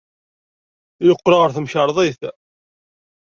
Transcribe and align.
Yeqqel 1.05 1.33
ɣer 1.39 1.49
temkarḍit. 1.55 2.21